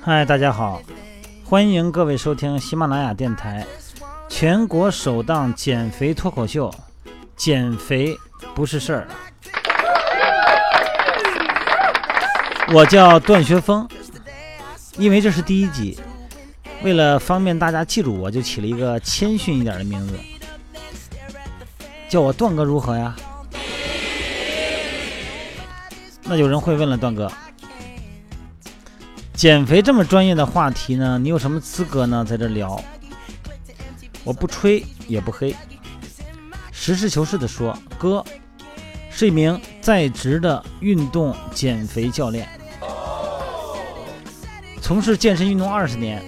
[0.00, 0.80] 嗨，大家好，
[1.44, 3.66] 欢迎各位收听喜马拉雅电台
[4.28, 6.72] 全国首档减肥脱口秀，
[7.36, 8.16] 减肥
[8.54, 9.08] 不是事儿。
[12.72, 13.88] 我叫段学峰，
[14.96, 15.98] 因为这是第一集，
[16.82, 20.14] 为了方便大家记住我，就起了一个谦逊一点的名字，
[22.08, 23.14] 叫我段哥如何呀？
[26.24, 27.30] 那有人会问了，段哥。
[29.38, 32.24] 减肥这么专业的话题呢，你有什么资格呢？
[32.24, 32.82] 在这聊，
[34.24, 35.54] 我不吹也不黑，
[36.72, 38.24] 实事求是的说，哥
[39.12, 42.48] 是一名在职的运动减肥教练，
[44.82, 46.20] 从事健身运动二十年，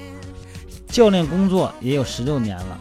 [0.86, 2.78] 教练工作也有十六年了，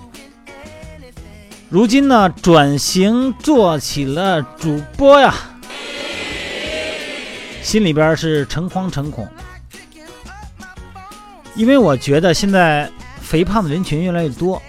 [1.70, 5.34] 如今呢转型做起了主播呀，
[7.64, 9.28] 心里边是诚惶诚恐。
[11.60, 12.90] 因为我觉得现在
[13.20, 14.62] 肥胖的人群越来越多，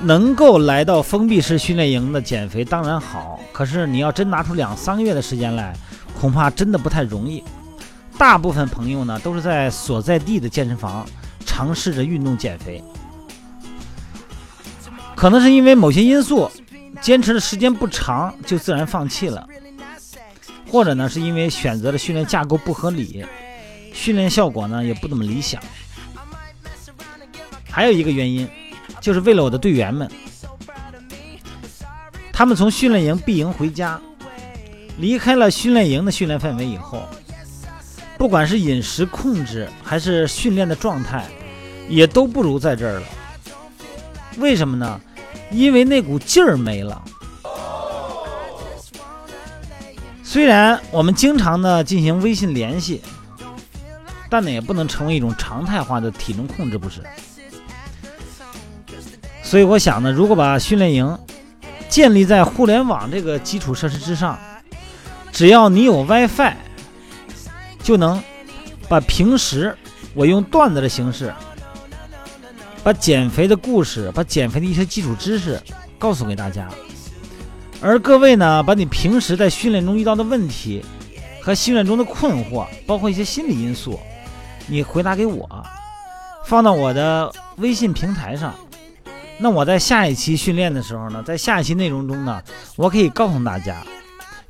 [0.00, 5.72] 能够来到封闭式训练营的减肥当然好，可是你要真拿出两三个月的时间来，
[6.20, 7.44] 恐怕真的不太容易。
[8.18, 11.06] 大部分朋友呢都是在所在地的健身房
[11.46, 12.82] 尝试着运动减肥，
[15.14, 16.50] 可能是因为某些因素，
[17.00, 19.46] 坚持的时间不长就自然放弃了，
[20.68, 23.24] 或者呢是因为选择的训练架构不合理，
[23.92, 25.62] 训练效果呢也不怎么理想。
[27.74, 28.48] 还有一个原因，
[29.00, 30.08] 就是为了我的队员们，
[32.32, 34.00] 他们从训练营闭营回家，
[34.98, 37.02] 离开了训练营的训练范围以后，
[38.16, 41.26] 不管是饮食控制还是训练的状态，
[41.88, 43.06] 也都不如在这儿了。
[44.38, 45.00] 为什么呢？
[45.50, 47.02] 因为那股劲儿没了。
[50.22, 53.02] 虽然我们经常的进行微信联系，
[54.30, 57.02] 但呢也不能成为一种常态化的体重控制，不是？
[59.54, 61.16] 所以我想呢，如果把训练营
[61.88, 64.36] 建立在互联网这个基础设施之上，
[65.30, 66.54] 只要你有 WiFi，
[67.80, 68.20] 就能
[68.88, 69.78] 把平时
[70.12, 71.32] 我用段子的形式，
[72.82, 75.62] 把减肥的故事，把减肥的一些基础知识
[76.00, 76.68] 告诉给大家。
[77.80, 80.84] 而各位呢，把你平时在训练中遇到的问题
[81.40, 84.00] 和训练中的困惑，包括一些心理因素，
[84.66, 85.48] 你回答给我，
[86.44, 88.52] 放到我的微信平台上。
[89.38, 92.40] 那我在下一期训练的时候呢，在下一期内容中呢，
[92.76, 93.84] 我可以告诉大家，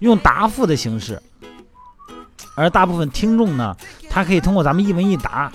[0.01, 1.21] 用答复的形式，
[2.55, 3.75] 而大部分听众呢，
[4.11, 5.51] 他可以通过咱们一问一答，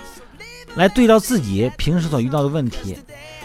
[0.74, 2.98] 来对照自己平时所遇到的问题。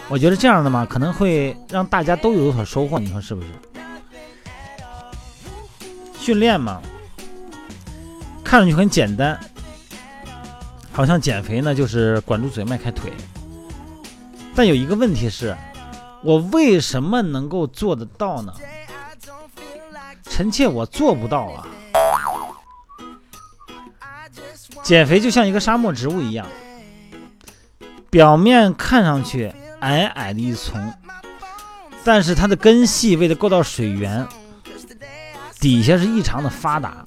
[0.08, 2.98] 我觉得这样的嘛，可能会让大家都有所收获。
[2.98, 3.48] 你说是不是？
[6.18, 6.82] 训练嘛，
[8.42, 9.38] 看上去很简单，
[10.90, 13.12] 好像减肥呢就是管住嘴迈开腿，
[14.54, 15.56] 但有一个问题是。
[16.22, 18.52] 我为什么能够做得到呢？
[20.24, 21.66] 臣妾我做不到啊！
[24.82, 26.46] 减肥就像一个沙漠植物一样，
[28.10, 30.92] 表面看上去矮矮的一丛，
[32.04, 34.26] 但是它的根系为了够到水源，
[35.58, 37.02] 底下是异常的发达。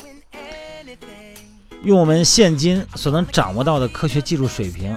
[1.84, 4.96] 用我们现今所能掌握到的科学技术水平，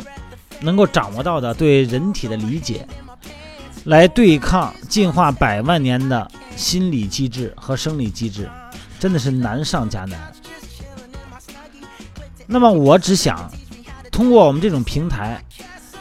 [0.61, 2.87] 能够掌握到的对人体的理解。
[3.85, 8.49] 来对抗进化百万年的心理机制和生理机制，
[8.99, 10.33] 真的是难上加难。
[12.47, 13.51] 那么我只想
[14.11, 15.43] 通过我们这种平台，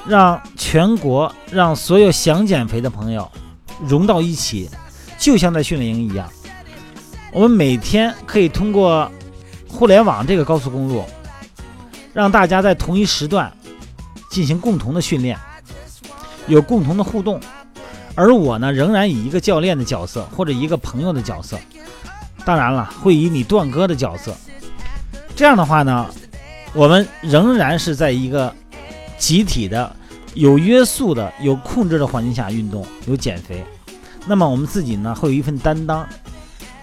[0.08, 3.30] 让全国、让所有想减肥的朋友
[3.88, 4.70] 融到一起，
[5.18, 6.30] 就像在训练营一样。
[7.32, 9.10] 我们每天可以通过
[9.68, 11.04] 互联网这个高速公路，
[12.14, 13.52] 让大家在同一时段
[14.30, 15.40] 进行共同的训练，
[16.48, 17.40] 有共同的互动。
[18.16, 21.58] 而我呢，仍然以一个教练的角色或者一个朋友的角色，
[22.46, 24.36] 当然了，会以你段哥的角色。
[25.36, 26.08] 这样的话呢，
[26.74, 28.54] 我们仍然是在一个
[29.18, 29.96] 集体的、
[30.34, 33.64] 有约束的、有控制的环境下运动、有减肥。
[34.28, 36.08] 那么我们自己呢，会有一份担当，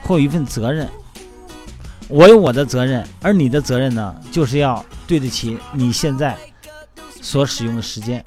[0.03, 0.89] 会有一份责任。
[2.09, 6.37] 我有我的责任，而你的责任呢，就是要对得起你现在
[7.21, 8.25] 所使用的时间。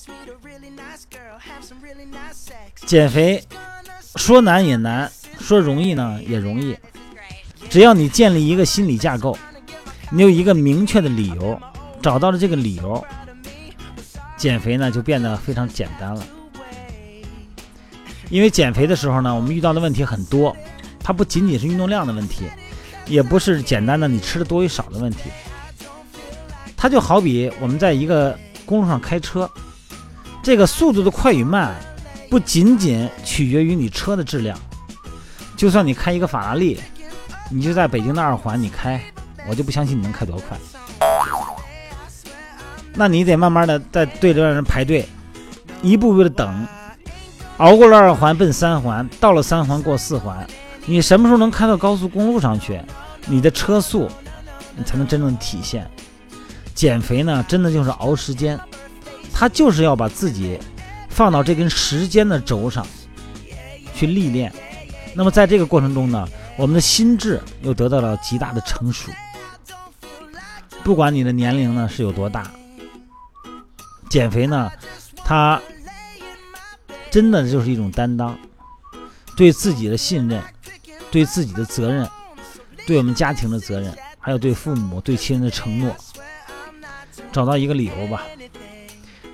[2.86, 3.44] 减肥
[4.16, 6.76] 说难也难，说容易呢也容易。
[7.70, 9.38] 只要你建立一个心理架构，
[10.10, 11.60] 你有一个明确的理由，
[12.02, 13.04] 找到了这个理由，
[14.36, 16.26] 减肥呢就变得非常简单了。
[18.30, 20.56] 因为减肥的时候呢，我们遇到的问题很多，
[21.02, 22.46] 它不仅仅是运动量的问题，
[23.06, 25.30] 也不是简单的你吃的多与少的问题，
[26.76, 29.50] 它就好比我们在一个公路上开车，
[30.44, 31.76] 这个速度的快与慢，
[32.30, 34.58] 不仅仅取决于你车的质量。
[35.56, 36.80] 就算你开一个法拉利，
[37.50, 39.00] 你就在北京的二环你开，
[39.48, 40.58] 我就不相信你能开多快。
[42.94, 45.08] 那你得慢慢的在队里让人排队，
[45.84, 46.68] 一步步的等，
[47.58, 50.46] 熬过了二环奔三环，到了三环过四环，
[50.88, 52.82] 你什么时候能开到高速公路上去？
[53.28, 54.10] 你的车速，
[54.76, 55.88] 你才能真正体现。
[56.74, 58.60] 减肥呢，真的就是熬时间，
[59.34, 60.60] 他就是要把自己
[61.10, 62.86] 放到这根时间的轴上
[63.94, 64.52] 去历练。
[65.14, 69.12] 那么在这个过程中呢，我们的心智又得到了极大的成熟。
[70.84, 72.50] 不管你的年龄呢是有多大，
[74.10, 74.72] 减肥呢，
[75.24, 75.62] 它
[77.12, 78.38] 真的就是一种担当，
[79.36, 80.42] 对自己的信任，
[81.12, 82.10] 对自己的责任，
[82.88, 85.96] 对我们家庭的责任，还有对父母、对亲人的承诺，
[87.32, 88.24] 找到一个理由吧。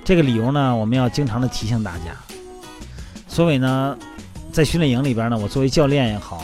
[0.07, 2.15] 这个理由呢，我们要经常的提醒大家。
[3.27, 3.97] 所以呢。
[4.49, 6.43] 在训练营里边呢，我作为教练也好，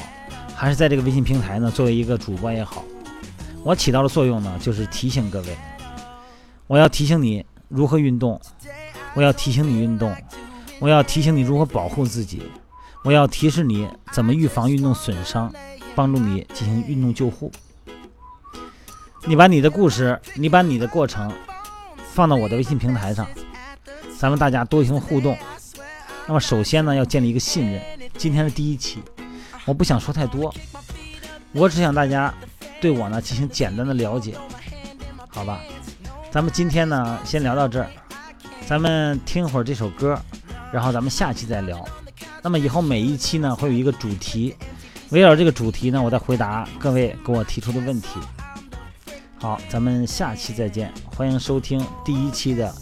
[0.53, 2.83] 还是在这个微信平台呢，作为一个主播也好，
[3.63, 5.57] 我起到的作用呢，就是提醒各位，
[6.67, 8.39] 我要提醒你如何运动，
[9.15, 10.15] 我要提醒你运动，
[10.77, 12.43] 我要提醒你如何保护自己，
[13.03, 15.51] 我要提示你怎么预防运动损伤，
[15.95, 17.51] 帮助你进行运动救护。
[19.25, 21.31] 你把你的故事，你把你的过程
[22.11, 23.25] 放到我的微信平台上，
[24.23, 25.37] 咱们大家多行互动。
[26.25, 27.81] 那么首先呢，要建立一个信任。
[28.17, 29.03] 今天是第一期，
[29.65, 30.55] 我不想说太多，
[31.51, 32.33] 我只想大家
[32.79, 34.37] 对我呢进行简单的了解，
[35.27, 35.59] 好吧？
[36.31, 37.89] 咱们今天呢先聊到这儿，
[38.65, 40.17] 咱们听会儿这首歌，
[40.71, 41.85] 然后咱们下期再聊。
[42.41, 44.55] 那么以后每一期呢会有一个主题，
[45.09, 48.07] 围绕这个主题呢，我再回答各位给我提出的问题。
[49.37, 52.73] 好，咱们下期再见，欢迎收听第一期的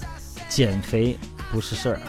[0.48, 1.18] 减肥
[1.52, 2.00] 不是事儿